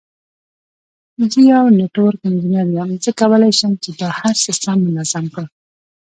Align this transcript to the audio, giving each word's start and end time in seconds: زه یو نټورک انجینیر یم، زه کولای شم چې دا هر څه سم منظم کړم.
زه 1.31 1.39
یو 1.53 1.65
نټورک 1.77 2.19
انجینیر 2.27 2.67
یم، 2.77 2.91
زه 3.03 3.11
کولای 3.19 3.51
شم 3.59 3.71
چې 3.83 3.89
دا 3.99 4.09
هر 4.19 4.35
څه 4.43 4.51
سم 4.63 4.77
منظم 4.85 5.25
کړم. 5.33 5.47